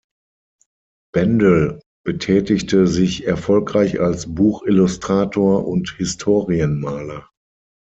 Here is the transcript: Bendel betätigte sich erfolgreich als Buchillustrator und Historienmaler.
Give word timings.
Bendel 1.13 1.79
betätigte 2.03 2.87
sich 2.87 3.27
erfolgreich 3.27 3.99
als 4.01 4.33
Buchillustrator 4.33 5.67
und 5.67 5.93
Historienmaler. 5.97 7.29